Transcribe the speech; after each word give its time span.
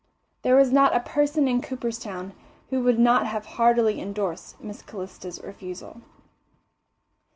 There 0.41 0.55
was 0.55 0.71
not 0.71 0.95
a 0.95 0.99
person 1.01 1.47
in 1.47 1.61
Cooperstown 1.61 2.33
who 2.71 2.81
would 2.81 2.97
not 2.97 3.27
have 3.27 3.45
heartily 3.45 4.01
endorsed 4.01 4.59
Miss 4.59 4.81
Calista's 4.81 5.39
refusal. 5.39 6.01